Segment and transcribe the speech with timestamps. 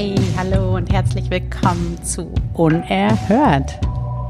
[0.00, 3.80] Hey, hallo und herzlich willkommen zu Unerhört,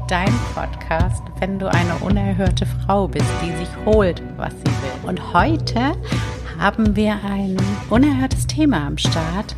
[0.07, 5.09] dein Podcast, wenn du eine unerhörte Frau bist, die sich holt, was sie will.
[5.09, 5.91] Und heute
[6.57, 7.55] haben wir ein
[7.91, 9.55] unerhörtes Thema am Start,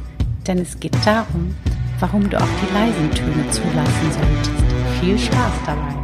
[0.47, 1.55] denn es geht darum,
[2.01, 4.99] warum du auch die leisen Töne zulassen solltest.
[4.99, 6.00] Viel Spaß dabei!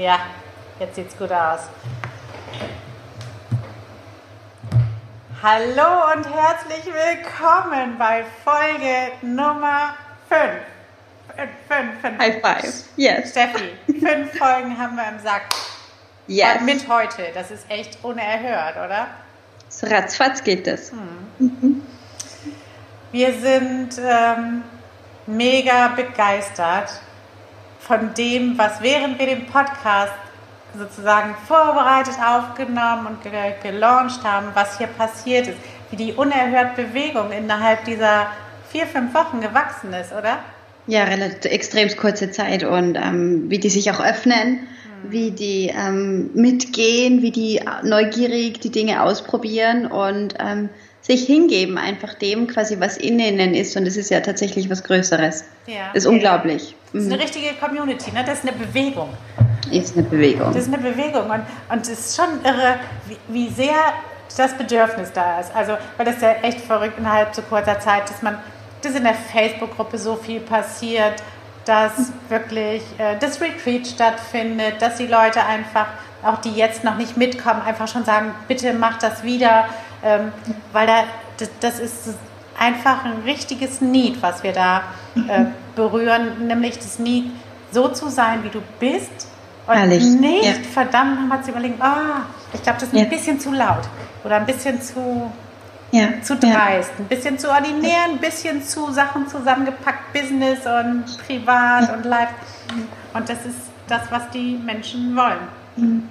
[0.00, 0.18] Ja,
[0.78, 1.60] jetzt sieht's gut aus.
[5.42, 9.94] Hallo und herzlich willkommen bei Folge Nummer
[10.30, 11.52] 5.
[11.68, 12.18] 5, 5.
[12.18, 12.84] High five.
[12.96, 13.32] Yes.
[13.32, 15.42] Steffi, fünf Folgen haben wir im Sack.
[16.28, 16.62] Yes.
[16.62, 17.26] Mit heute.
[17.34, 19.06] Das ist echt unerhört, oder?
[19.68, 20.92] So ratzfatz geht das.
[20.92, 21.82] Hm.
[23.12, 24.62] Wir sind ähm,
[25.26, 27.02] mega begeistert
[27.80, 30.12] von dem, was während wir den Podcast
[30.78, 35.58] sozusagen vorbereitet, aufgenommen und ge gelauncht haben, was hier passiert ist,
[35.90, 38.26] wie die unerhört Bewegung innerhalb dieser
[38.70, 40.38] vier, fünf Wochen gewachsen ist, oder?
[40.86, 45.10] Ja, relativ extrem kurze Zeit und ähm, wie die sich auch öffnen, mhm.
[45.10, 50.68] wie die ähm, mitgehen, wie die neugierig die Dinge ausprobieren und ähm,
[51.02, 53.76] sich hingeben, einfach dem quasi, was in ihnen ist.
[53.76, 55.44] Und es ist ja tatsächlich was Größeres.
[55.66, 55.90] Ja.
[55.94, 56.74] Ist unglaublich.
[56.92, 57.22] Das ist eine mhm.
[57.22, 58.22] richtige Community, ne?
[58.24, 59.08] das ist eine Bewegung.
[59.70, 60.52] Ist eine Bewegung.
[60.52, 61.30] Das ist eine Bewegung.
[61.30, 63.74] Und, und es ist schon irre, wie, wie sehr
[64.36, 65.54] das Bedürfnis da ist.
[65.54, 68.38] Also, weil das ist ja echt verrückt innerhalb so kurzer Zeit, dass man,
[68.82, 71.22] dass in der Facebook-Gruppe so viel passiert,
[71.64, 72.12] dass mhm.
[72.28, 75.86] wirklich äh, das Retreat stattfindet, dass die Leute einfach,
[76.22, 79.66] auch die jetzt noch nicht mitkommen, einfach schon sagen, bitte mach das wieder
[80.04, 80.32] ähm,
[80.72, 81.04] weil da,
[81.38, 82.08] das, das, ist
[82.58, 84.82] einfach ein richtiges Need, was wir da
[85.16, 87.30] äh, berühren, nämlich das Need,
[87.72, 89.28] so zu sein, wie du bist
[89.66, 90.04] und Herrlich.
[90.04, 90.70] nicht ja.
[90.72, 92.20] verdammt nochmal zu überlegen, oh,
[92.52, 93.04] ich glaube, das ist ja.
[93.04, 93.88] ein bisschen zu laut
[94.24, 95.30] oder ein bisschen zu,
[95.92, 96.20] ja.
[96.22, 102.04] zu dreist, ein bisschen zu ordinär, ein bisschen zu Sachen zusammengepackt, Business und Privat und
[102.04, 102.34] Life.
[103.14, 105.59] Und das ist das, was die Menschen wollen.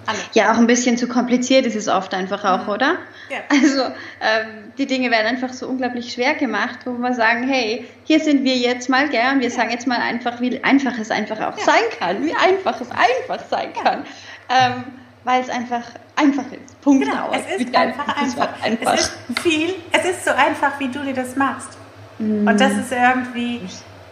[0.05, 0.17] Alle.
[0.33, 2.97] Ja, auch ein bisschen zu kompliziert ist es oft einfach auch, oder?
[3.29, 3.39] Ja.
[3.49, 8.19] Also ähm, die Dinge werden einfach so unglaublich schwer gemacht, wo wir sagen, hey, hier
[8.19, 9.55] sind wir jetzt mal, gell, und wir ja.
[9.55, 11.63] sagen jetzt mal einfach, wie einfach es einfach auch ja.
[11.63, 14.05] sein kann, wie einfach es einfach sein kann.
[14.49, 14.83] Ähm,
[15.23, 15.83] weil es einfach
[16.15, 16.81] einfach ist.
[16.81, 18.63] Punkt genau, es ist einfach einfach.
[18.63, 18.93] einfach.
[18.93, 21.77] Es ist viel, es ist so einfach, wie du dir das machst.
[22.19, 22.47] Mm.
[22.47, 23.61] Und das ist irgendwie,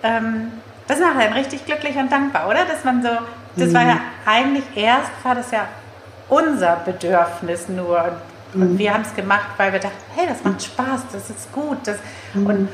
[0.03, 0.51] ähm,
[0.87, 2.65] das macht einen richtig glücklich und dankbar, oder?
[2.65, 3.09] Dass man so
[3.57, 4.01] das war ja mhm.
[4.25, 5.67] eigentlich erst, war das ja
[6.29, 8.19] unser Bedürfnis nur.
[8.53, 8.77] Und, und mhm.
[8.77, 11.77] wir haben es gemacht, weil wir dachten, hey, das macht Spaß, das ist gut.
[11.85, 11.97] Das,
[12.33, 12.45] mhm.
[12.45, 12.69] und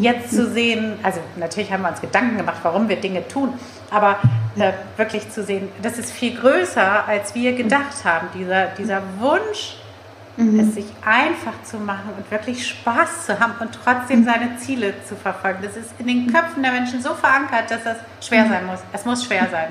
[0.00, 3.54] jetzt zu sehen, also natürlich haben wir uns Gedanken gemacht, warum wir Dinge tun,
[3.90, 4.18] aber
[4.56, 8.28] äh, wirklich zu sehen, das ist viel größer, als wir gedacht haben.
[8.34, 9.76] Dieser, dieser Wunsch,
[10.36, 10.60] mhm.
[10.60, 15.16] es sich einfach zu machen und wirklich Spaß zu haben und trotzdem seine Ziele zu
[15.16, 15.58] verfolgen.
[15.62, 18.80] Das ist in den Köpfen der Menschen so verankert, dass das schwer sein muss.
[18.92, 19.68] Es muss schwer sein.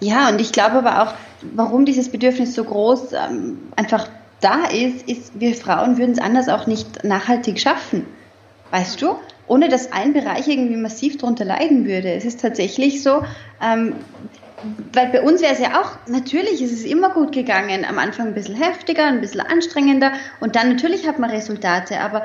[0.00, 1.14] Ja, und ich glaube aber auch,
[1.54, 4.08] warum dieses Bedürfnis so groß ähm, einfach
[4.40, 8.06] da ist, ist, wir Frauen würden es anders auch nicht nachhaltig schaffen.
[8.70, 9.16] Weißt du?
[9.46, 12.12] Ohne dass ein Bereich irgendwie massiv darunter leiden würde.
[12.12, 13.22] Es ist tatsächlich so,
[13.62, 13.94] ähm,
[14.92, 18.28] weil bei uns wäre es ja auch, natürlich ist es immer gut gegangen, am Anfang
[18.28, 20.12] ein bisschen heftiger, ein bisschen anstrengender.
[20.40, 22.24] Und dann natürlich hat man Resultate, aber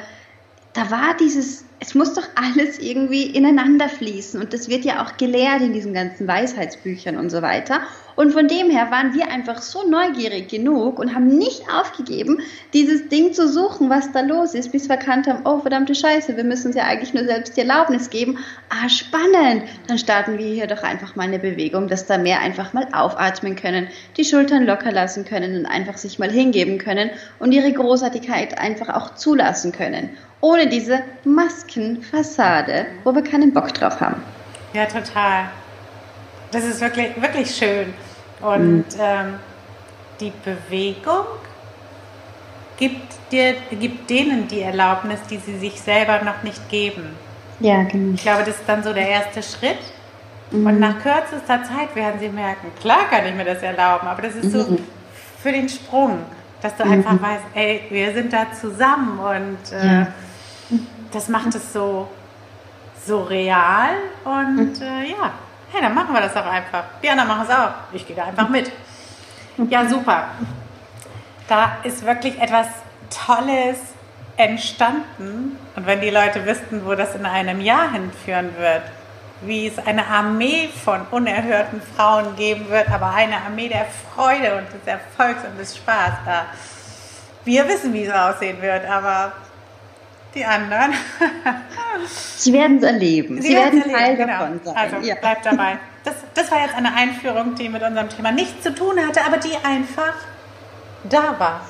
[0.73, 5.17] da war dieses, es muss doch alles irgendwie ineinander fließen und das wird ja auch
[5.17, 7.81] gelehrt in diesen ganzen Weisheitsbüchern und so weiter.
[8.15, 12.39] Und von dem her waren wir einfach so neugierig genug und haben nicht aufgegeben,
[12.73, 16.37] dieses Ding zu suchen, was da los ist, bis wir erkannt haben, oh verdammte Scheiße,
[16.37, 18.37] wir müssen uns ja eigentlich nur selbst die Erlaubnis geben.
[18.69, 19.63] Ah, spannend.
[19.87, 23.55] Dann starten wir hier doch einfach mal eine Bewegung, dass da mehr einfach mal aufatmen
[23.55, 27.09] können, die Schultern locker lassen können und einfach sich mal hingeben können
[27.39, 30.09] und ihre Großartigkeit einfach auch zulassen können.
[30.43, 30.99] Ohne diese
[31.63, 34.21] Maskenfassade, wo wir keinen Bock drauf haben.
[34.73, 35.45] Ja, total.
[36.51, 37.93] Das ist wirklich, wirklich schön.
[38.41, 38.99] Und mhm.
[38.99, 39.33] ähm,
[40.19, 41.25] die Bewegung
[42.77, 47.15] gibt, dir, gibt denen die Erlaubnis, die sie sich selber noch nicht geben.
[47.59, 48.15] Ja, genau.
[48.15, 49.79] Ich glaube, das ist dann so der erste Schritt.
[50.51, 50.67] Mhm.
[50.67, 54.35] Und nach kürzester Zeit werden sie merken, klar kann ich mir das erlauben, aber das
[54.35, 54.79] ist so mhm.
[55.41, 56.19] für den Sprung,
[56.61, 57.21] dass du einfach mhm.
[57.21, 60.07] weißt, ey, wir sind da zusammen und äh, ja.
[61.13, 62.09] Das macht es so,
[63.05, 64.81] so real und mhm.
[64.81, 65.31] äh, ja,
[65.71, 66.83] hey, dann machen wir das doch einfach.
[67.01, 67.71] Die anderen machen es auch.
[67.91, 68.71] Ich gehe da einfach mit.
[69.69, 70.29] Ja, super.
[71.47, 72.67] Da ist wirklich etwas
[73.09, 73.77] Tolles
[74.37, 75.57] entstanden.
[75.75, 78.83] Und wenn die Leute wüssten, wo das in einem Jahr hinführen wird,
[79.41, 84.67] wie es eine Armee von unerhörten Frauen geben wird, aber eine Armee der Freude und
[84.73, 86.13] des Erfolgs und des Spaß.
[86.25, 86.45] Da.
[87.43, 89.33] Wir wissen, wie es aussehen wird, aber
[90.35, 90.93] die anderen.
[92.37, 93.41] Sie werden es erleben.
[93.41, 94.39] Sie, Sie werden Teil genau.
[94.39, 94.75] davon sein.
[94.75, 95.15] Also ja.
[95.15, 95.77] bleibt dabei.
[96.03, 99.37] Das, das war jetzt eine Einführung, die mit unserem Thema nichts zu tun hatte, aber
[99.37, 100.15] die einfach
[101.09, 101.61] da war.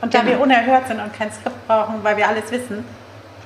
[0.00, 0.32] Und da genau.
[0.32, 2.84] wir unerhört sind und kein Skript brauchen, weil wir alles wissen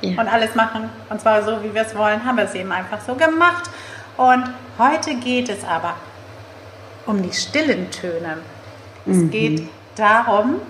[0.00, 0.20] ja.
[0.20, 3.00] und alles machen, und zwar so, wie wir es wollen, haben wir es eben einfach
[3.00, 3.70] so gemacht.
[4.16, 4.44] Und
[4.78, 5.94] heute geht es aber
[7.06, 8.38] um die stillen Töne.
[9.06, 9.30] Es mhm.
[9.30, 10.60] geht darum,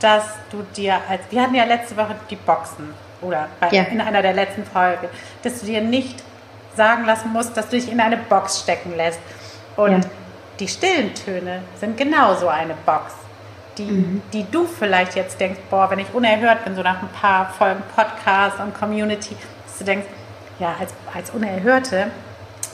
[0.00, 3.82] dass du dir als, wir hatten ja letzte Woche die Boxen oder bei, ja.
[3.84, 5.08] in einer der letzten Folgen,
[5.42, 6.22] dass du dir nicht
[6.76, 9.20] sagen lassen musst, dass du dich in eine Box stecken lässt.
[9.76, 10.10] Und ja.
[10.60, 13.14] die stillen Töne sind genauso eine Box
[13.78, 14.22] die, mhm.
[14.32, 17.82] die du vielleicht jetzt denkst, boah, wenn ich unerhört bin, so nach ein paar Folgen
[17.94, 19.36] Podcast und Community,
[19.66, 20.06] dass du denkst,
[20.58, 22.08] ja, als, als Unerhörte,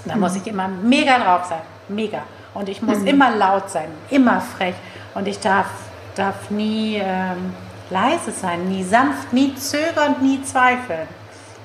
[0.05, 0.21] da mhm.
[0.21, 2.23] muss ich immer mega drauf sein, mega.
[2.55, 3.07] Und ich muss mhm.
[3.07, 4.75] immer laut sein, immer frech.
[5.15, 5.69] Und ich darf,
[6.15, 7.55] darf nie ähm,
[7.91, 11.09] leise sein, nie sanft, nie zögern, nie zweifeln.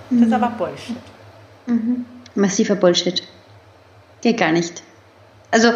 [0.10, 0.34] Das ist mhm.
[0.34, 0.98] aber Bullshit.
[1.68, 2.06] Mhm.
[2.36, 3.24] Massiver Bullshit.
[4.22, 4.84] Geht gar nicht.
[5.52, 5.72] Also,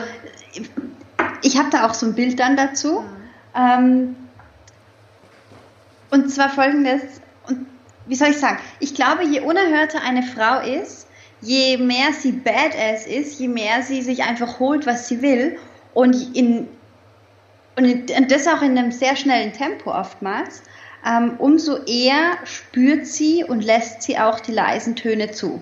[1.41, 3.01] ich habe da auch so ein Bild dann dazu.
[3.01, 3.05] Mhm.
[3.55, 4.15] Ähm,
[6.11, 7.01] und zwar folgendes,
[7.47, 7.67] und
[8.07, 11.07] wie soll ich sagen, ich glaube, je unerhörter eine Frau ist,
[11.41, 15.57] je mehr sie badass ist, je mehr sie sich einfach holt, was sie will
[15.93, 16.67] und, in,
[17.79, 20.63] und das auch in einem sehr schnellen Tempo oftmals,
[21.07, 25.61] ähm, umso eher spürt sie und lässt sie auch die leisen Töne zu.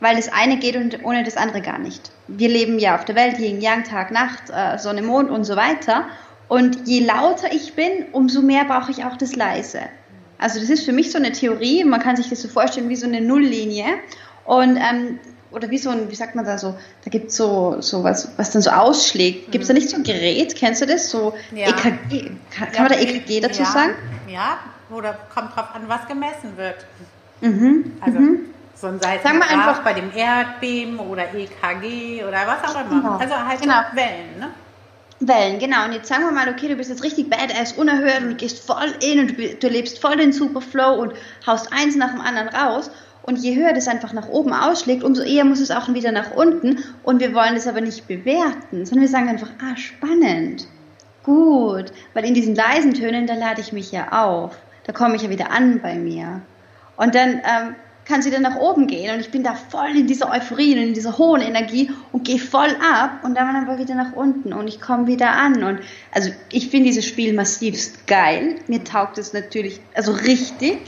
[0.00, 2.10] Weil das eine geht und ohne das andere gar nicht.
[2.28, 5.56] Wir leben ja auf der Welt, Yin, Yang, Tag, Nacht, äh, Sonne, Mond und so
[5.56, 6.06] weiter.
[6.48, 9.80] Und je lauter ich bin, umso mehr brauche ich auch das Leise.
[10.38, 12.96] Also das ist für mich so eine Theorie, man kann sich das so vorstellen wie
[12.96, 13.86] so eine Nulllinie.
[14.44, 15.18] Und ähm,
[15.50, 18.28] oder wie so ein, wie sagt man da so, da gibt es so, so was,
[18.36, 19.50] was dann so ausschlägt.
[19.50, 21.10] Gibt es da nicht so ein Gerät, kennst du das?
[21.10, 21.68] So ja.
[21.68, 23.68] EKG, kann, kann man da EKG dazu ja.
[23.68, 23.94] sagen?
[24.28, 24.58] Ja,
[24.90, 26.86] oder kommt drauf an, was gemessen wird.
[27.40, 27.92] Mhm.
[28.00, 28.40] Also mhm.
[28.74, 33.00] so ein Seismograph einfach bei dem Erdbeben oder EKG oder was auch immer.
[33.00, 33.16] Genau.
[33.16, 33.80] Also halt genau.
[33.94, 34.50] Wellen, ne?
[35.20, 35.84] Wellen, genau.
[35.84, 38.94] Und jetzt sagen wir mal, okay, du bist jetzt richtig badass, unerhört und gehst voll
[39.02, 41.14] in und du, du lebst voll den Superflow und
[41.46, 42.90] haust eins nach dem anderen raus.
[43.22, 46.34] Und je höher das einfach nach oben ausschlägt, umso eher muss es auch wieder nach
[46.34, 46.78] unten.
[47.02, 50.66] Und wir wollen das aber nicht bewerten, sondern wir sagen einfach, ah, spannend,
[51.22, 51.92] gut.
[52.14, 54.56] Weil in diesen leisen Tönen, da lade ich mich ja auf.
[54.84, 56.40] Da komme ich ja wieder an bei mir.
[56.96, 57.74] Und dann ähm,
[58.08, 60.82] kann sie dann nach oben gehen und ich bin da voll in dieser Euphorie und
[60.82, 64.66] in dieser hohen Energie und gehe voll ab und dann aber wieder nach unten und
[64.66, 65.80] ich komme wieder an und
[66.10, 68.56] also ich finde dieses Spiel massivst geil.
[68.66, 70.78] Mir taugt es natürlich, also richtig.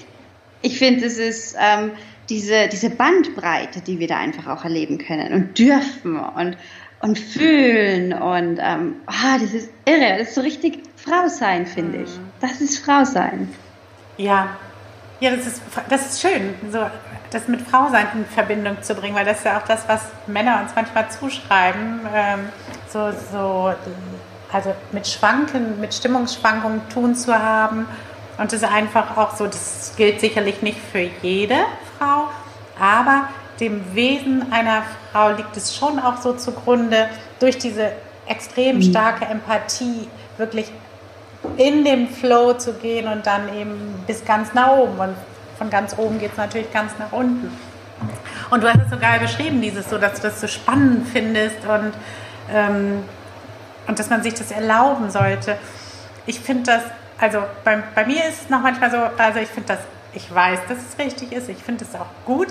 [0.62, 1.92] Ich finde, es ist ähm,
[2.30, 6.56] diese, diese Bandbreite, die wir da einfach auch erleben können und dürfen und,
[7.00, 10.18] und fühlen und ähm, oh, das ist irre.
[10.18, 12.10] Das ist so richtig Frau sein, finde ich.
[12.10, 12.30] Mhm.
[12.40, 13.48] Das ist Frau sein.
[14.16, 14.56] Ja,
[15.18, 16.86] ja, das ist, das ist schön, so
[17.30, 20.60] das mit Frausein in Verbindung zu bringen, weil das ist ja auch das, was Männer
[20.62, 22.48] uns manchmal zuschreiben, ähm,
[22.88, 23.72] so, so,
[24.52, 27.86] also mit Schwanken, mit Stimmungsschwankungen tun zu haben.
[28.37, 31.56] Und das ist einfach auch so, das gilt sicherlich nicht für jede
[32.00, 32.30] Frau,
[32.80, 33.28] aber
[33.61, 37.92] dem Wesen einer Frau liegt es schon auch so zugrunde, durch diese
[38.26, 38.83] extrem mhm.
[38.83, 40.73] starke Empathie wirklich
[41.57, 44.99] in den Flow zu gehen und dann eben bis ganz nach oben.
[44.99, 45.14] Und
[45.59, 47.50] von ganz oben geht es natürlich ganz nach unten.
[48.50, 51.59] Und du hast es so geil beschrieben, dieses so, dass du das so spannend findest
[51.66, 51.92] und,
[52.52, 53.04] ähm,
[53.87, 55.59] und dass man sich das erlauben sollte.
[56.25, 56.83] Ich finde das,
[57.19, 59.80] also bei, bei mir ist es noch manchmal so, also ich finde das,
[60.12, 62.49] ich weiß, dass es richtig ist, ich finde es auch gut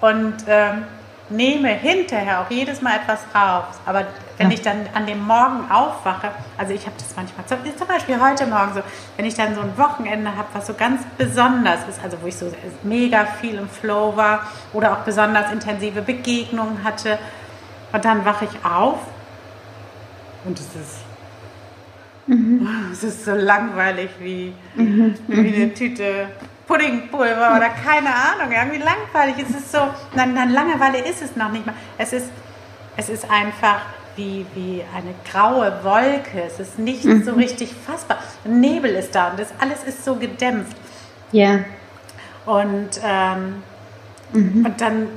[0.00, 0.84] und ähm,
[1.28, 3.76] nehme hinterher auch jedes Mal etwas raus.
[3.86, 4.06] Aber
[4.36, 4.54] wenn ja.
[4.54, 8.74] ich dann an dem Morgen aufwache, also ich habe das manchmal, zum Beispiel heute Morgen
[8.74, 8.80] so,
[9.16, 12.36] wenn ich dann so ein Wochenende habe, was so ganz besonders ist, also wo ich
[12.36, 17.18] so mega viel im Flow war oder auch besonders intensive Begegnungen hatte,
[17.92, 19.00] und dann wache ich auf
[20.44, 21.00] und es ist
[22.30, 22.68] Mhm.
[22.92, 25.14] Es ist so langweilig wie, mhm.
[25.28, 26.28] wie eine Tüte
[26.70, 29.44] Puddingpulver oder keine Ahnung, irgendwie langweilig.
[29.48, 29.78] Es ist so,
[30.14, 31.74] nein, nein, Langeweile ist es noch nicht mal.
[31.98, 32.30] Es ist,
[32.96, 33.80] es ist einfach
[34.14, 36.42] wie, wie eine graue Wolke.
[36.46, 37.24] Es ist nicht mhm.
[37.24, 38.18] so richtig fassbar.
[38.44, 40.76] Nebel ist da und das alles ist so gedämpft.
[41.32, 41.64] Ja.
[42.46, 43.62] Und, ähm,
[44.32, 44.64] mhm.
[44.64, 45.08] und dann,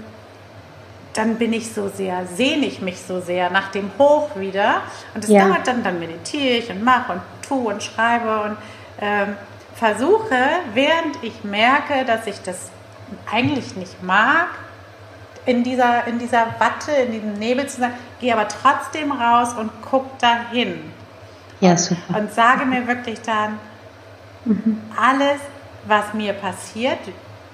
[1.14, 4.82] dann bin ich so sehr, sehne ich mich so sehr nach dem Hoch wieder.
[5.14, 5.48] Und das ja.
[5.48, 8.58] dauert dann, dann meditiere ich und mache und tue und schreibe und
[9.00, 9.36] ähm,
[9.76, 10.38] versuche,
[10.74, 12.70] während ich merke, dass ich das
[13.32, 14.48] eigentlich nicht mag,
[15.46, 19.70] in dieser, in dieser Watte, in diesem Nebel zu sein, gehe aber trotzdem raus und
[19.82, 20.80] gucke dahin.
[21.60, 22.18] Ja, super.
[22.18, 23.60] Und sage mir wirklich dann,
[24.46, 24.82] mhm.
[25.00, 25.40] alles,
[25.86, 27.00] was mir passiert,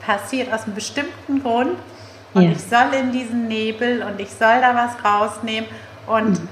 [0.05, 1.77] passiert aus einem bestimmten Grund.
[2.33, 2.51] Und ja.
[2.51, 5.69] ich soll in diesen Nebel und ich soll da was rausnehmen.
[6.05, 6.49] Und mhm.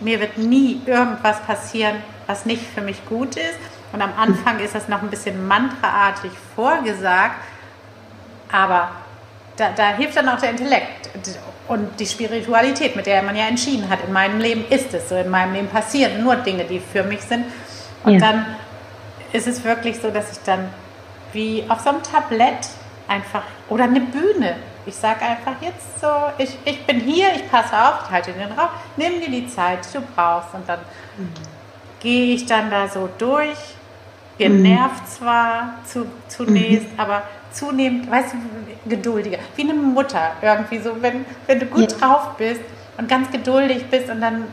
[0.00, 3.58] mir wird nie irgendwas passieren, was nicht für mich gut ist.
[3.92, 7.36] Und am Anfang ist das noch ein bisschen mantraartig vorgesagt.
[8.52, 8.90] Aber
[9.56, 11.10] da, da, hilft dann auch der Intellekt
[11.68, 15.16] und die Spiritualität, mit der man ja entschieden hat, in meinem Leben ist es so,
[15.16, 17.44] in meinem Leben passieren nur Dinge, die für mich sind.
[18.04, 18.18] Und ja.
[18.18, 18.46] dann
[19.32, 20.68] ist es wirklich so, dass ich dann
[21.32, 22.68] wie auf so einem Tablett
[23.06, 24.56] einfach oder eine Bühne.
[24.86, 28.50] Ich sage einfach jetzt so, ich, ich bin hier, ich passe auf, ich halte den
[28.52, 30.54] Raum, nimm dir die Zeit, die du brauchst.
[30.54, 30.80] Und dann
[31.16, 31.32] mhm.
[32.00, 33.58] gehe ich dann da so durch,
[34.40, 35.06] genervt mhm.
[35.06, 37.00] zwar zu, zunächst, mhm.
[37.00, 39.38] aber zunehmend, weißt du, geduldiger.
[39.56, 41.98] Wie eine Mutter irgendwie so, wenn, wenn du gut ja.
[41.98, 42.62] drauf bist
[42.96, 44.44] und ganz geduldig bist und dann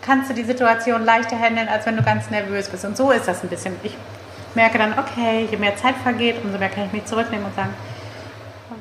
[0.00, 2.84] kannst du die Situation leichter handeln, als wenn du ganz nervös bist.
[2.84, 3.74] Und so ist das ein bisschen.
[3.82, 3.96] Ich
[4.54, 7.74] merke dann, okay, je mehr Zeit vergeht, umso mehr kann ich mich zurücknehmen und sagen,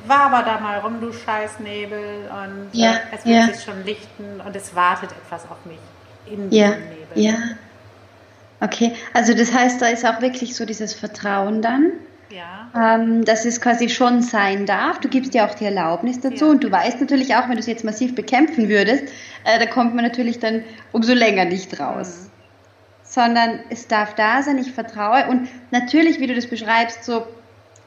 [0.06, 3.48] war aber da mal rum, du Scheißnebel und ja, äh, es wird ja.
[3.48, 5.80] sich schon lichten und es wartet etwas auf mich
[6.26, 7.16] in ja, Nebel.
[7.16, 7.34] Ja.
[8.62, 11.92] Okay, also das heißt, da ist auch wirklich so dieses Vertrauen dann.
[12.30, 12.72] Ja.
[12.74, 15.00] Ähm, dass es quasi schon sein darf.
[15.00, 16.52] Du gibst ja auch die Erlaubnis dazu ja.
[16.52, 19.04] und du weißt natürlich auch, wenn du es jetzt massiv bekämpfen würdest,
[19.44, 20.64] äh, da kommt man natürlich dann
[20.94, 22.08] umso länger nicht raus.
[22.08, 22.32] Mhm.
[23.04, 27.28] Sondern es darf da sein, ich vertraue und natürlich, wie du das beschreibst, so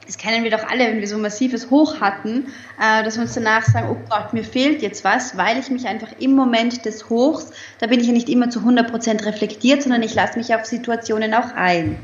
[0.07, 2.47] das kennen wir doch alle, wenn wir so massives Hoch hatten,
[2.81, 5.87] äh, dass wir uns danach sagen, oh Gott, mir fehlt jetzt was, weil ich mich
[5.87, 10.03] einfach im Moment des Hochs, da bin ich ja nicht immer zu 100% reflektiert, sondern
[10.03, 11.99] ich lasse mich auf Situationen auch ein.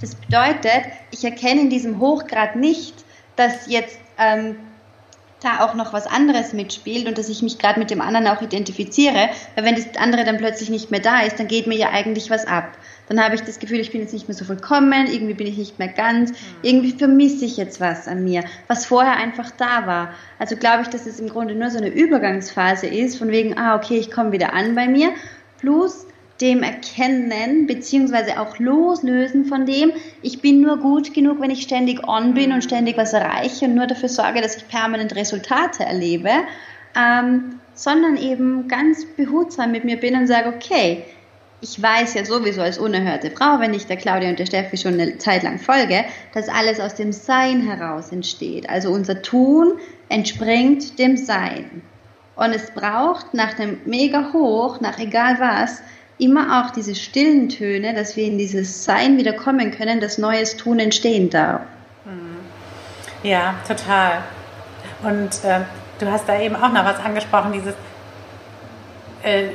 [0.00, 2.94] Das bedeutet, ich erkenne in diesem Hochgrad nicht,
[3.36, 4.56] dass jetzt ähm,
[5.40, 8.42] da auch noch was anderes mitspielt und dass ich mich gerade mit dem anderen auch
[8.42, 11.90] identifiziere, weil wenn das andere dann plötzlich nicht mehr da ist, dann geht mir ja
[11.90, 12.76] eigentlich was ab.
[13.08, 15.56] Dann habe ich das Gefühl, ich bin jetzt nicht mehr so vollkommen, irgendwie bin ich
[15.56, 20.10] nicht mehr ganz, irgendwie vermisse ich jetzt was an mir, was vorher einfach da war.
[20.38, 23.76] Also glaube ich, dass es im Grunde nur so eine Übergangsphase ist, von wegen, ah,
[23.76, 25.10] okay, ich komme wieder an bei mir,
[25.58, 26.06] plus
[26.40, 32.06] dem Erkennen beziehungsweise auch Loslösen von dem, ich bin nur gut genug, wenn ich ständig
[32.06, 36.30] on bin und ständig was erreiche und nur dafür sorge, dass ich permanent Resultate erlebe,
[36.96, 41.04] ähm, sondern eben ganz behutsam mit mir bin und sage, okay,
[41.60, 44.94] ich weiß ja sowieso als unerhörte Frau, wenn ich der Claudia und der Steffi schon
[44.94, 48.68] eine Zeit lang folge, dass alles aus dem Sein heraus entsteht.
[48.70, 51.82] Also unser Tun entspringt dem Sein.
[52.36, 55.82] Und es braucht nach dem Mega Hoch, nach egal was,
[56.18, 60.56] immer auch diese stillen Töne, dass wir in dieses Sein wieder kommen können, dass neues
[60.56, 61.62] Tun entstehen darf.
[62.04, 62.38] Mhm.
[63.24, 64.22] Ja, total.
[65.02, 65.60] Und äh,
[65.98, 67.74] du hast da eben auch noch was angesprochen, dieses
[69.24, 69.48] äh,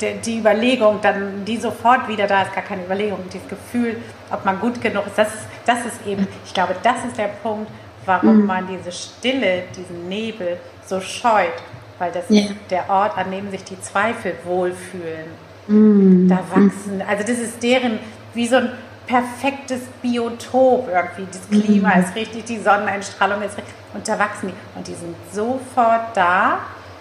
[0.00, 3.96] die, die, Überlegung, dann die sofort wieder da ist, gar keine Überlegung, dieses Gefühl,
[4.30, 5.18] ob man gut genug ist.
[5.18, 5.28] Das,
[5.64, 7.70] das ist eben, ich glaube, das ist der Punkt,
[8.06, 8.46] warum mhm.
[8.46, 11.62] man diese Stille, diesen Nebel so scheut,
[11.98, 12.42] weil das ja.
[12.42, 15.26] ist der Ort, an dem sich die Zweifel wohlfühlen.
[15.68, 16.28] Mm.
[16.28, 18.00] Da wachsen, also das ist deren,
[18.34, 18.70] wie so ein
[19.06, 21.26] perfektes Biotop irgendwie.
[21.30, 22.00] Das Klima mm.
[22.00, 23.74] ist richtig, die Sonneneinstrahlung ist richtig.
[23.94, 24.78] Und da wachsen die.
[24.78, 26.58] Und die sind sofort da.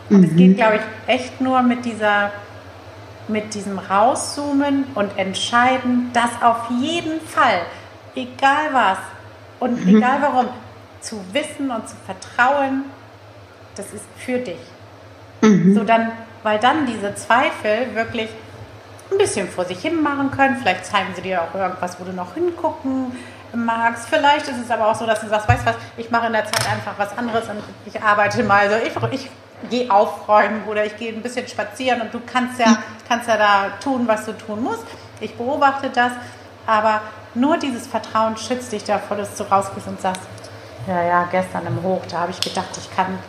[0.09, 0.55] Und es geht, mhm.
[0.57, 2.31] glaube ich, echt nur mit dieser,
[3.31, 7.61] mit diesem Rauszoomen und entscheiden, dass auf jeden Fall,
[8.15, 8.97] egal was
[9.59, 9.97] und mhm.
[9.97, 10.47] egal warum,
[10.99, 12.85] zu wissen und zu vertrauen,
[13.75, 14.59] das ist für dich.
[15.41, 15.73] Mhm.
[15.73, 16.11] So dann,
[16.43, 18.29] weil dann diese Zweifel wirklich
[19.11, 20.57] ein bisschen vor sich hin machen können.
[20.57, 23.11] Vielleicht zeigen sie dir auch irgendwas, wo du noch hingucken
[23.53, 24.07] magst.
[24.09, 26.33] Vielleicht ist es aber auch so, dass du sagst, weißt du was, ich mache in
[26.33, 28.75] der Zeit einfach was anderes und ich arbeite mal so.
[28.77, 29.29] Ich, ich
[29.69, 32.77] gehe aufräumen oder ich gehe ein bisschen spazieren und du kannst ja,
[33.07, 34.83] kannst ja da tun, was du tun musst.
[35.19, 36.11] Ich beobachte das,
[36.65, 37.01] aber
[37.33, 40.21] nur dieses Vertrauen schützt dich davor, dass du rausgehst und sagst,
[40.87, 43.19] ja, ja, gestern im Hoch, da habe ich gedacht, ich kann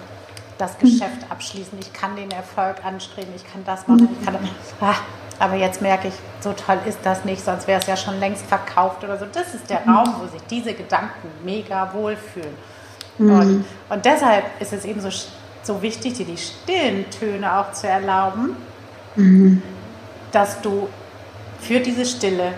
[0.59, 4.51] das Geschäft abschließen, ich kann den Erfolg anstreben, ich kann das machen, ich kann das,
[4.81, 4.95] ah,
[5.39, 8.47] aber jetzt merke ich, so toll ist das nicht, sonst wäre es ja schon längst
[8.47, 9.27] verkauft oder so.
[9.33, 9.85] Das ist der.
[9.87, 12.55] Raum, wo sich diese Gedanken mega wohlfühlen.
[13.19, 13.35] Mhm.
[13.35, 15.09] Und, und deshalb ist es eben so,
[15.63, 18.57] so wichtig, dir die stillen Töne auch zu erlauben,
[19.17, 19.63] mhm.
[20.33, 20.89] dass du
[21.61, 22.55] für diese Stille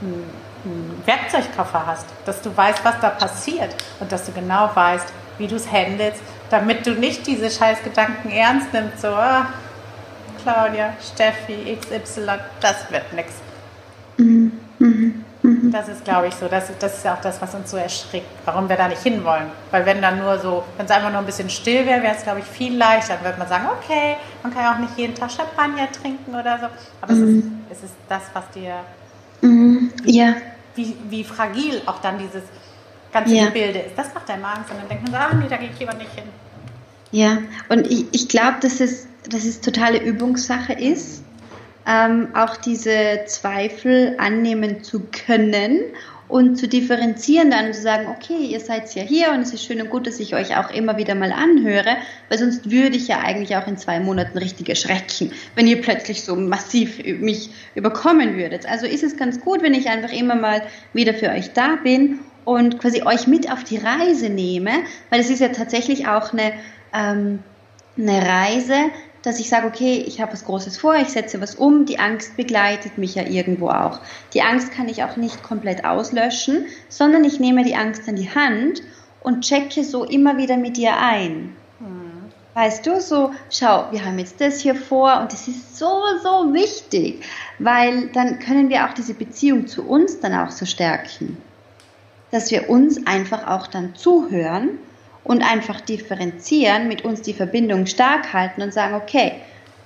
[0.00, 5.06] einen Werkzeugkoffer hast, dass du weißt, was da passiert und dass du genau weißt,
[5.38, 6.20] wie du es handelst,
[6.50, 9.46] damit du nicht diese scheiß Gedanken ernst nimmst, so, ah,
[10.42, 12.26] Claudia, Steffi, XY,
[12.60, 13.34] das wird nichts.
[14.18, 15.24] Mhm, mhm.
[15.72, 16.48] Das ist, glaube ich, so.
[16.48, 19.46] Das, das ist ja auch das, was uns so erschrickt, warum wir da nicht hinwollen.
[19.70, 22.22] Weil wenn dann nur so, wenn es einfach nur ein bisschen still wäre, wäre es,
[22.22, 23.14] glaube ich, viel leichter.
[23.14, 26.58] Dann würde man sagen, okay, man kann ja auch nicht jeden Tag Champagner trinken oder
[26.58, 26.66] so.
[27.00, 27.66] Aber mhm.
[27.70, 28.74] es, ist, es ist das, was dir...
[29.40, 29.92] Mhm.
[30.04, 30.34] Ja.
[30.74, 32.42] Wie, wie fragil auch dann dieses
[33.12, 33.46] ganze ja.
[33.46, 33.96] Gebilde ist.
[33.96, 34.70] Das macht Angst.
[34.70, 36.24] Und dann denkt man so, ah, nee, da gehe ich lieber nicht hin.
[37.10, 37.38] Ja,
[37.68, 41.22] und ich, ich glaube, dass es, dass es totale Übungssache ist
[41.86, 45.80] ähm, auch diese Zweifel annehmen zu können
[46.32, 49.82] und zu differenzieren, dann zu sagen, okay, ihr seid ja hier und es ist schön
[49.82, 51.98] und gut, dass ich euch auch immer wieder mal anhöre,
[52.30, 56.24] weil sonst würde ich ja eigentlich auch in zwei Monaten richtig erschrecken, wenn ihr plötzlich
[56.24, 58.64] so massiv mich überkommen würdet.
[58.64, 60.62] Also ist es ganz gut, wenn ich einfach immer mal
[60.94, 64.72] wieder für euch da bin und quasi euch mit auf die Reise nehme,
[65.10, 66.54] weil es ist ja tatsächlich auch eine,
[66.94, 67.40] ähm,
[67.98, 68.76] eine Reise,
[69.22, 72.36] dass ich sage, okay, ich habe was Großes vor, ich setze was um, die Angst
[72.36, 74.00] begleitet mich ja irgendwo auch.
[74.34, 78.30] Die Angst kann ich auch nicht komplett auslöschen, sondern ich nehme die Angst an die
[78.30, 78.82] Hand
[79.20, 81.54] und checke so immer wieder mit ihr ein.
[81.78, 82.32] Mhm.
[82.54, 86.52] Weißt du, so, schau, wir haben jetzt das hier vor und das ist so, so
[86.52, 87.24] wichtig,
[87.58, 91.38] weil dann können wir auch diese Beziehung zu uns dann auch so stärken.
[92.30, 94.78] Dass wir uns einfach auch dann zuhören
[95.24, 99.34] und einfach differenzieren, mit uns die Verbindung stark halten und sagen, okay,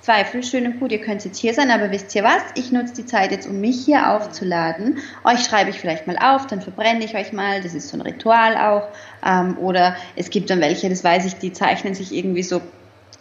[0.07, 2.41] Zweifel, schön und gut, ihr könnt jetzt hier sein, aber wisst ihr was?
[2.55, 4.99] Ich nutze die Zeit jetzt, um mich hier aufzuladen.
[5.25, 8.01] Euch schreibe ich vielleicht mal auf, dann verbrenne ich euch mal, das ist so ein
[8.01, 8.87] Ritual auch.
[9.25, 12.61] Ähm, oder es gibt dann welche, das weiß ich, die zeichnen sich irgendwie so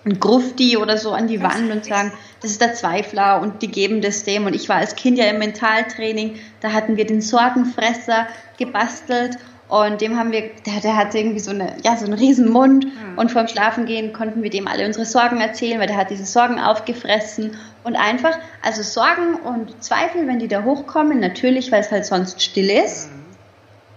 [0.04, 3.68] ein Grufti oder so an die Wand und sagen, das ist der Zweifler und die
[3.68, 4.46] geben das dem.
[4.46, 10.00] Und ich war als Kind ja im Mentaltraining, da hatten wir den Sorgenfresser gebastelt und
[10.00, 12.84] dem haben wir, der, der hat irgendwie so eine, ja, so einen riesen Mund.
[12.84, 13.18] Mhm.
[13.18, 16.60] Und vorm Schlafengehen konnten wir dem alle unsere Sorgen erzählen, weil der hat diese Sorgen
[16.60, 17.56] aufgefressen.
[17.82, 22.42] Und einfach, also Sorgen und Zweifel, wenn die da hochkommen, natürlich, weil es halt sonst
[22.42, 23.10] still ist.
[23.10, 23.24] Mhm.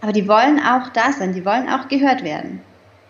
[0.01, 2.61] Aber die wollen auch da sein, die wollen auch gehört werden.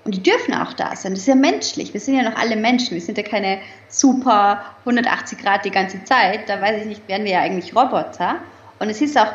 [0.03, 1.13] Und die dürfen auch da sein.
[1.13, 1.93] Das ist ja menschlich.
[1.93, 2.95] Wir sind ja noch alle Menschen.
[2.95, 6.49] Wir sind ja keine super 180 Grad die ganze Zeit.
[6.49, 8.37] Da weiß ich nicht, wären wir ja eigentlich Roboter.
[8.79, 9.31] Und es ist auch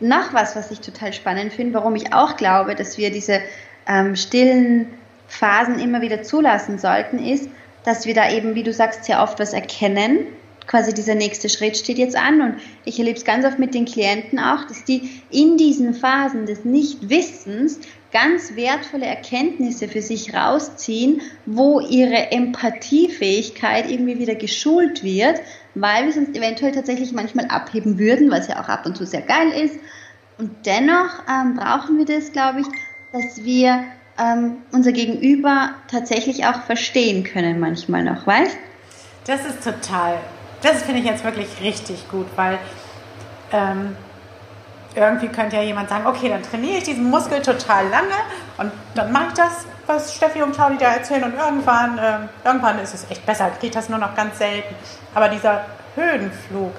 [0.00, 3.40] noch was, was ich total spannend finde, warum ich auch glaube, dass wir diese
[3.86, 4.86] ähm, stillen
[5.28, 7.48] Phasen immer wieder zulassen sollten, ist,
[7.84, 10.26] dass wir da eben, wie du sagst, sehr oft was erkennen.
[10.66, 13.86] Quasi dieser nächste Schritt steht jetzt an und ich erlebe es ganz oft mit den
[13.86, 17.80] Klienten auch, dass die in diesen Phasen des Nichtwissens
[18.12, 25.40] ganz wertvolle Erkenntnisse für sich rausziehen, wo ihre Empathiefähigkeit irgendwie wieder geschult wird,
[25.74, 29.22] weil wir sonst eventuell tatsächlich manchmal abheben würden, was ja auch ab und zu sehr
[29.22, 29.78] geil ist.
[30.38, 32.66] Und dennoch ähm, brauchen wir das, glaube ich,
[33.12, 33.84] dass wir
[34.18, 38.56] ähm, unser Gegenüber tatsächlich auch verstehen können manchmal noch, weißt?
[39.26, 40.18] Das ist total,
[40.62, 42.58] das finde ich jetzt wirklich richtig gut, weil
[43.52, 43.96] ähm,
[44.94, 48.14] irgendwie könnte ja jemand sagen, okay, dann trainiere ich diesen Muskel total lange
[48.58, 52.78] und dann mache ich das, was Steffi und Claudia da erzählen und irgendwann, äh, irgendwann
[52.78, 54.74] ist es echt besser, kriege das nur noch ganz selten.
[55.14, 55.62] Aber dieser
[55.94, 56.72] Höhenflug,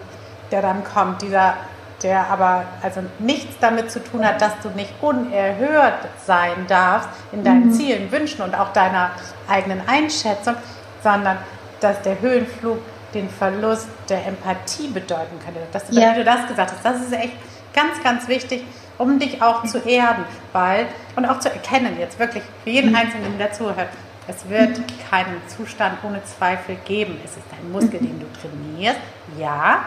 [0.52, 1.56] der dann kommt, dieser,
[2.04, 7.44] der aber also nichts damit zu tun hat, dass du nicht unerhört sein darfst in
[7.44, 7.74] deinen mhm.
[7.74, 9.12] Zielen, Wünschen und auch deiner
[9.48, 10.56] eigenen Einschätzung,
[11.04, 11.38] sondern
[11.80, 12.80] dass der Höhenflug
[13.14, 15.60] den Verlust der Empathie bedeuten könnte.
[15.72, 16.12] Dass du, ja.
[16.14, 17.34] Wie du das gesagt hast, das ist echt
[17.74, 18.64] Ganz, ganz wichtig,
[18.98, 22.98] um dich auch zu erden, weil und auch zu erkennen, jetzt wirklich für jeden mhm.
[22.98, 23.90] Einzelnen, der zuhört,
[24.28, 24.80] es wird
[25.10, 27.18] keinen Zustand ohne Zweifel geben.
[27.26, 29.00] Es ist ein Muskel, den du trainierst,
[29.40, 29.86] ja,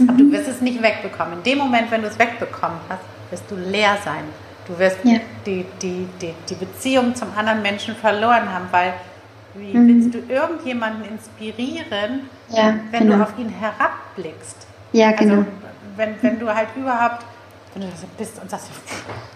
[0.00, 1.38] aber du wirst es nicht wegbekommen.
[1.38, 4.24] In dem Moment, wenn du es wegbekommen hast, wirst du leer sein.
[4.66, 5.18] Du wirst ja.
[5.46, 8.94] die, die, die, die Beziehung zum anderen Menschen verloren haben, weil
[9.54, 9.88] wie mhm.
[9.88, 13.16] willst du irgendjemanden inspirieren, ja, wenn genau.
[13.16, 14.66] du auf ihn herabblickst?
[14.92, 15.34] Ja, also, genau.
[15.38, 15.46] Also,
[16.00, 17.24] wenn, wenn du halt überhaupt,
[17.74, 18.68] wenn du so bist und sagst,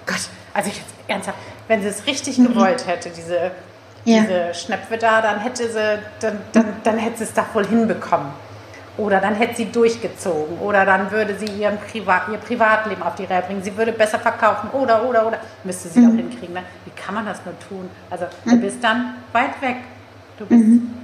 [0.06, 2.48] Gott, also ich jetzt ernsthaft, wenn sie es richtig mhm.
[2.48, 3.50] gewollt hätte, diese,
[4.04, 4.22] ja.
[4.22, 8.28] diese Schnepfe da, dann hätte sie, dann, dann, dann hätte sie es doch wohl hinbekommen.
[8.96, 10.58] Oder dann hätte sie durchgezogen.
[10.58, 13.60] Oder dann würde sie ihren Privat, ihr Privatleben auf die Reihe bringen.
[13.60, 14.70] Sie würde besser verkaufen.
[14.70, 15.40] Oder, oder, oder.
[15.64, 16.10] Müsste sie mhm.
[16.10, 16.54] auch hinkriegen.
[16.54, 16.62] Ne?
[16.84, 17.90] Wie kann man das nur tun?
[18.08, 18.50] Also, mhm.
[18.50, 19.78] du bist dann weit weg.
[20.38, 20.94] Du bist mhm.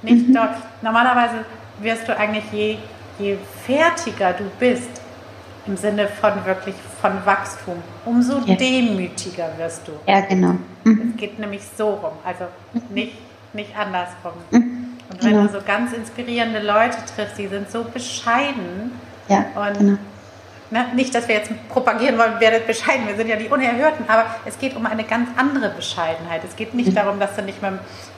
[0.00, 0.34] nicht mhm.
[0.34, 0.56] dort.
[0.80, 1.44] Normalerweise
[1.80, 2.78] wirst du eigentlich je,
[3.18, 5.02] je fertiger du bist,
[5.66, 8.54] im Sinne von wirklich von Wachstum, umso ja.
[8.54, 9.92] demütiger wirst du.
[10.06, 10.56] Ja, genau.
[10.84, 11.12] Mhm.
[11.14, 12.44] Es geht nämlich so rum, also
[12.90, 13.16] nicht,
[13.54, 14.32] nicht andersrum.
[14.50, 14.84] Mhm.
[15.10, 15.46] Und wenn genau.
[15.46, 18.92] du so ganz inspirierende Leute triffst, die sind so bescheiden
[19.28, 19.98] ja, und genau.
[20.70, 24.26] ne, nicht, dass wir jetzt propagieren wollen, werdet bescheiden, wir sind ja die Unerhörten, aber
[24.44, 26.42] es geht um eine ganz andere Bescheidenheit.
[26.46, 26.94] Es geht nicht mhm.
[26.94, 27.72] darum, dass du nicht mit,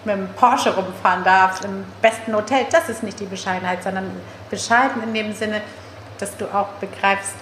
[0.04, 4.10] mit dem Porsche rumfahren darfst, im besten Hotel, das ist nicht die Bescheidenheit, sondern
[4.50, 5.60] bescheiden in dem Sinne,
[6.18, 7.34] dass du auch begreifst,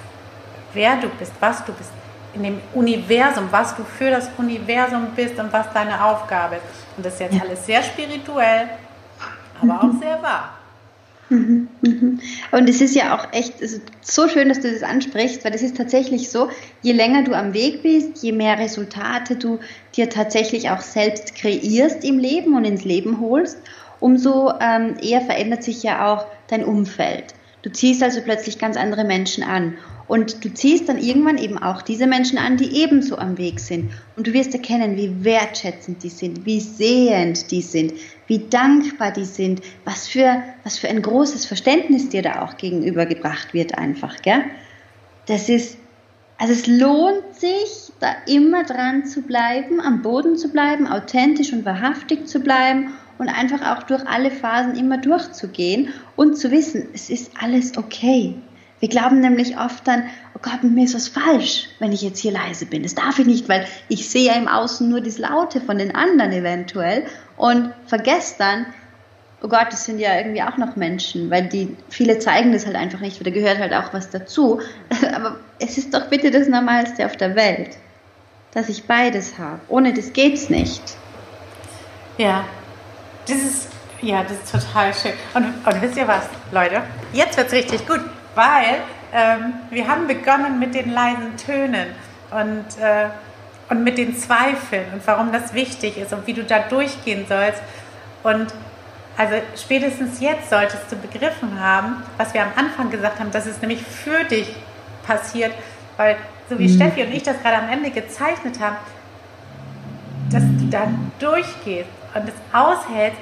[0.73, 1.91] wer du bist, was du bist,
[2.35, 6.65] in dem Universum, was du für das Universum bist und was deine Aufgabe ist.
[6.97, 7.43] Und das ist jetzt ja.
[7.43, 8.69] alles sehr spirituell,
[9.61, 10.55] aber auch sehr wahr.
[11.31, 12.21] Mhm, mhm.
[12.51, 15.55] Und es ist ja auch echt es ist so schön, dass du das ansprichst, weil
[15.55, 16.49] es ist tatsächlich so,
[16.83, 19.59] je länger du am Weg bist, je mehr Resultate du
[19.97, 23.59] dir tatsächlich auch selbst kreierst im Leben und ins Leben holst,
[24.01, 27.35] umso ähm, eher verändert sich ja auch dein Umfeld.
[27.65, 29.79] Du ziehst also plötzlich ganz andere Menschen an.
[30.07, 33.91] Und du ziehst dann irgendwann eben auch diese Menschen an, die ebenso am Weg sind.
[34.17, 37.95] Und du wirst erkennen, wie wertschätzend die sind, wie sehend die sind,
[38.27, 43.55] wie dankbar die sind, was für, was für ein großes Verständnis dir da auch gegenübergebracht
[43.55, 44.45] wird einfach, gell?
[45.25, 45.79] Das ist,
[46.37, 51.65] also es lohnt sich, da immer dran zu bleiben, am Boden zu bleiben, authentisch und
[51.65, 57.11] wahrhaftig zu bleiben und einfach auch durch alle Phasen immer durchzugehen und zu wissen, es
[57.11, 58.35] ist alles okay.
[58.81, 62.19] Wir glauben nämlich oft dann, oh Gott, mit mir ist was falsch, wenn ich jetzt
[62.19, 62.83] hier leise bin.
[62.83, 65.95] Das darf ich nicht, weil ich sehe ja im Außen nur das Laute von den
[65.95, 67.05] anderen eventuell
[67.37, 68.67] und vergesse dann,
[69.43, 72.77] oh Gott, das sind ja irgendwie auch noch Menschen, weil die, viele zeigen das halt
[72.77, 74.61] einfach nicht, weil da gehört halt auch was dazu.
[75.15, 77.77] Aber es ist doch bitte das Normalste auf der Welt,
[78.53, 79.61] dass ich beides habe.
[79.69, 80.83] Ohne das geht's nicht.
[82.19, 82.45] Ja,
[83.27, 83.69] das ist,
[84.01, 85.13] ja, das ist total schön.
[85.35, 86.83] Und, und wisst ihr was, Leute?
[87.13, 88.01] Jetzt wird's richtig gut
[88.35, 88.81] weil
[89.13, 91.89] ähm, wir haben begonnen mit den leisen Tönen
[92.31, 93.09] und, äh,
[93.71, 97.63] und mit den Zweifeln und warum das wichtig ist und wie du da durchgehen sollst.
[98.23, 98.53] Und
[99.17, 103.61] also spätestens jetzt solltest du begriffen haben, was wir am Anfang gesagt haben, dass es
[103.61, 104.55] nämlich für dich
[105.07, 105.53] passiert,
[105.97, 106.17] weil
[106.51, 106.75] so wie mhm.
[106.75, 108.77] Steffi und ich das gerade am Ende gezeichnet haben,
[110.31, 113.21] dass du dann durchgehst und es aushältst,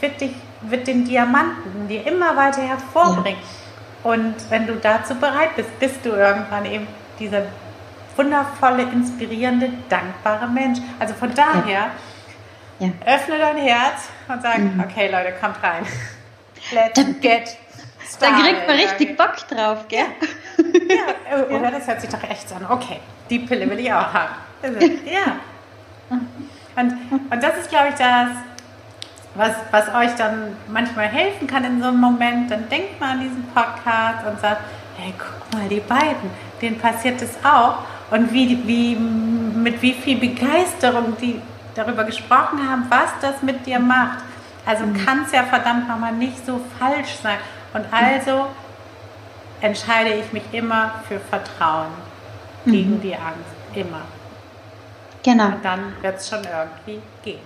[0.00, 3.40] wird, dich, wird den Diamanten dir immer weiter hervorbringen.
[3.40, 4.10] Ja.
[4.10, 6.86] Und wenn du dazu bereit bist, bist du irgendwann eben
[7.18, 7.42] dieser
[8.16, 10.80] wundervolle, inspirierende, dankbare Mensch.
[10.98, 11.90] Also von daher,
[12.78, 12.88] ja.
[13.06, 14.80] öffne dein Herz und sag, mhm.
[14.80, 15.86] okay Leute, kommt rein.
[16.72, 17.56] Let's get
[18.06, 18.20] started.
[18.20, 20.06] Da kriegt man richtig Bock drauf, gell?
[20.88, 21.44] Ja, ja.
[21.44, 22.66] oder das hört sich doch echt an.
[22.68, 22.98] Okay,
[23.30, 24.34] die Pille will ich auch haben.
[24.62, 25.36] Also, ja.
[26.10, 26.92] Und,
[27.30, 28.28] und das ist, glaube ich, das,
[29.34, 33.20] was, was euch dann manchmal helfen kann in so einem Moment, dann denkt mal an
[33.20, 34.62] diesen Podcast und sagt,
[34.96, 37.78] hey, guck mal, die beiden, denen passiert das auch.
[38.10, 41.40] Und wie, wie, mit wie viel Begeisterung die
[41.74, 44.18] darüber gesprochen haben, was das mit dir macht.
[44.66, 45.04] Also mhm.
[45.04, 47.38] kann es ja verdammt nochmal nicht so falsch sein.
[47.72, 48.46] Und also
[49.60, 51.92] entscheide ich mich immer für Vertrauen
[52.64, 52.72] mhm.
[52.72, 53.54] gegen die Angst.
[53.74, 54.02] Immer.
[55.28, 55.48] Genau.
[55.48, 57.40] Und dann wird es schon irgendwie gehen.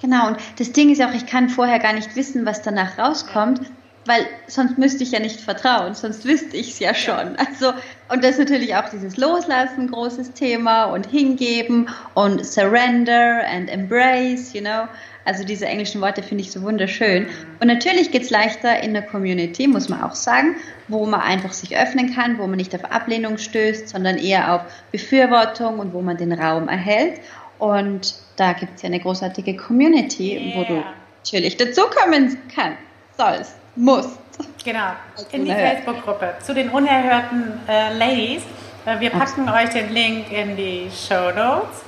[0.00, 3.60] Genau, und das Ding ist auch, ich kann vorher gar nicht wissen, was danach rauskommt,
[4.06, 7.36] weil sonst müsste ich ja nicht vertrauen, sonst wüsste ich es ja schon.
[7.36, 7.72] Also,
[8.08, 14.52] und das ist natürlich auch dieses Loslassen, großes Thema und hingeben und surrender and embrace,
[14.52, 14.86] you know.
[15.24, 17.26] Also diese englischen Worte finde ich so wunderschön.
[17.60, 20.56] Und natürlich geht es leichter in der Community, muss man auch sagen,
[20.88, 24.62] wo man einfach sich öffnen kann, wo man nicht auf Ablehnung stößt, sondern eher auf
[24.90, 27.20] Befürwortung und wo man den Raum erhält.
[27.58, 30.56] Und da gibt es ja eine großartige Community, yeah.
[30.56, 30.82] wo du
[31.24, 32.78] natürlich dazukommen kannst,
[33.16, 34.18] sollst, musst.
[34.64, 34.90] Genau,
[35.30, 38.42] in die Facebook-Gruppe zu den unerhörten äh, Ladies.
[38.84, 39.54] Äh, wir packen Absolut.
[39.54, 41.82] euch den Link in die Show Notes.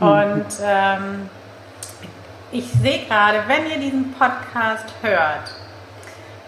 [0.00, 0.06] Mhm.
[0.06, 1.30] Und ähm,
[2.52, 5.50] ich sehe gerade, wenn ihr diesen Podcast hört,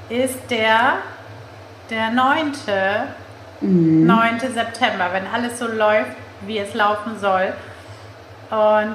[0.09, 0.99] ist der
[1.91, 2.53] der 9.
[3.61, 4.07] Mhm.
[4.07, 4.41] 9.
[4.41, 7.53] September, wenn alles so läuft, wie es laufen soll.
[8.51, 8.95] Und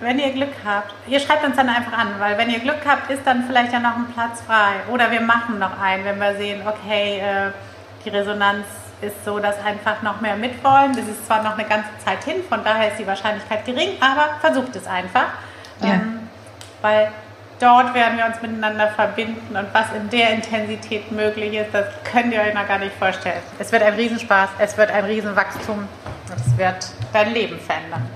[0.00, 3.10] wenn ihr Glück habt, ihr schreibt uns dann einfach an, weil wenn ihr Glück habt,
[3.10, 4.74] ist dann vielleicht ja noch ein Platz frei.
[4.92, 7.50] Oder wir machen noch einen, wenn wir sehen, okay, äh,
[8.04, 8.66] die Resonanz
[9.00, 10.94] ist so, dass einfach noch mehr mitwollen.
[10.94, 14.36] Das ist zwar noch eine ganze Zeit hin, von daher ist die Wahrscheinlichkeit gering, aber
[14.40, 15.28] versucht es einfach.
[15.80, 15.94] Ja.
[15.94, 16.25] Ähm,
[16.82, 17.10] weil
[17.60, 22.32] dort werden wir uns miteinander verbinden und was in der Intensität möglich ist, das könnt
[22.32, 23.42] ihr euch noch gar nicht vorstellen.
[23.58, 25.88] Es wird ein Riesenspaß, es wird ein Riesenwachstum,
[26.34, 28.08] es wird dein Leben verändern.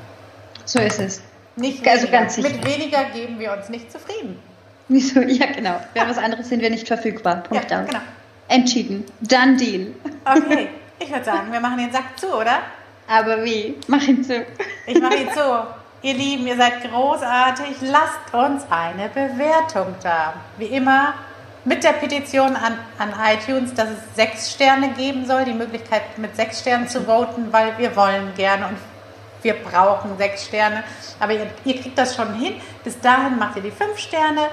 [0.65, 1.23] So ist es.
[1.57, 2.49] Nicht also ganz sicher.
[2.49, 4.39] Mit weniger geben wir uns nicht zufrieden.
[4.89, 5.21] Wieso?
[5.21, 5.81] Ja, genau.
[5.95, 7.43] Für was anderes sind wir nicht verfügbar.
[7.43, 7.87] Punkt ja, aus.
[7.87, 8.01] Genau.
[8.49, 9.05] Entschieden.
[9.21, 9.93] Done deal.
[10.25, 10.69] Okay,
[10.99, 12.59] ich würde sagen, wir machen den Sack zu, oder?
[13.07, 13.77] Aber wie?
[13.87, 14.45] Mach ihn zu.
[14.87, 15.67] Ich mache ihn zu.
[16.03, 17.77] Ihr Lieben, ihr seid großartig.
[17.83, 20.33] Lasst uns eine Bewertung da.
[20.57, 21.13] Wie immer
[21.67, 26.35] mit der Petition an, an iTunes, dass es sechs Sterne geben soll, die Möglichkeit mit
[26.37, 28.79] sechs Sternen zu voten, weil wir wollen gerne und
[29.43, 30.85] wir brauchen sechs Sterne.
[31.19, 32.55] Aber ihr, ihr, kriegt das schon hin.
[32.83, 34.49] Bis dahin macht ihr die fünf Sterne.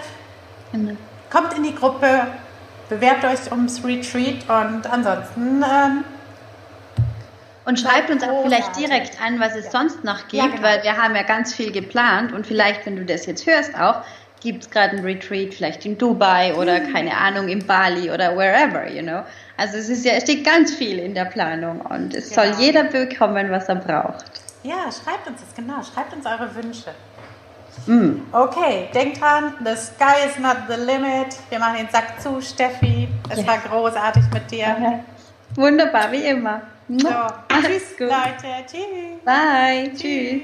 [1.30, 2.28] Kommt in die Gruppe,
[2.90, 6.04] bewerbt euch ums Retreat und ansonsten ähm,
[7.67, 9.71] Und schreibt uns auch vielleicht direkt an, was es ja.
[9.71, 10.63] sonst noch gibt, ja, genau.
[10.63, 14.03] weil wir haben ja ganz viel geplant und vielleicht, wenn du das jetzt hörst auch,
[14.39, 16.93] gibt es gerade ein Retreat, vielleicht in Dubai oder mhm.
[16.93, 19.21] keine Ahnung, in Bali oder wherever, you know.
[19.58, 22.43] Also es ist ja, es steht ganz viel in der Planung und es genau.
[22.43, 24.23] soll jeder bekommen, was er braucht.
[24.63, 25.84] Ja, schreibt uns das, genau.
[25.84, 26.91] Schreibt uns eure Wünsche.
[27.86, 28.21] Mm.
[28.32, 31.36] Okay, denkt dran, the sky is not the limit.
[31.49, 33.10] Wir machen den Sack zu, Steffi.
[33.30, 33.47] Es yes.
[33.47, 34.73] war großartig mit dir.
[34.77, 34.99] Okay.
[35.56, 36.62] Wunderbar, wie immer.
[36.89, 38.65] So, tschüss, Leute.
[38.65, 39.19] Tschüss.
[39.26, 39.91] Bye.
[39.93, 40.00] Tschüss.
[40.00, 40.41] tschüss.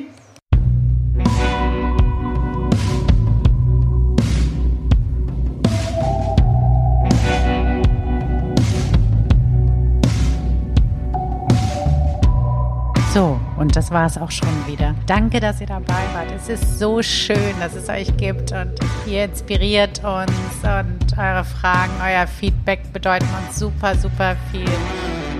[13.14, 14.96] So, und das war es auch schon wieder.
[15.06, 16.28] Danke, dass ihr dabei wart.
[16.36, 18.74] Es ist so schön, dass es euch gibt und
[19.06, 20.32] ihr inspiriert uns
[20.64, 24.68] und eure Fragen, euer Feedback bedeuten uns super, super viel.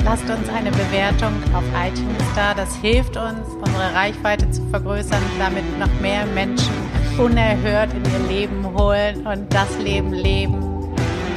[0.06, 2.54] Lasst uns eine Bewertung auf iTunes da.
[2.54, 6.74] Das hilft uns, unsere Reichweite zu vergrößern, damit noch mehr Menschen
[7.18, 10.62] unerhört in ihr Leben holen und das Leben leben,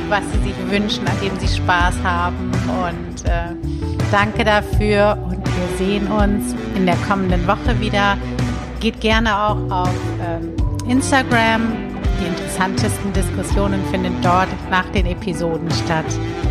[0.09, 2.51] was sie sich wünschen, an dem sie Spaß haben.
[2.67, 3.55] Und äh,
[4.11, 8.19] danke dafür und wir sehen uns in der kommenden Woche wieder.
[8.81, 10.55] Geht gerne auch auf ähm,
[10.89, 11.73] Instagram.
[12.21, 16.07] Die interessantesten Diskussionen finden dort nach den Episoden statt.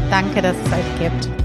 [0.10, 1.44] Danke, dass es euch gibt.